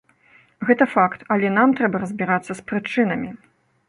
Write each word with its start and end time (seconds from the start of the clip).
Гэта 0.69 0.85
факт, 0.93 1.19
але 1.35 1.51
нам 1.57 1.75
трэба 1.79 2.01
разбірацца 2.05 2.49
з 2.55 2.61
прычынамі. 2.73 3.29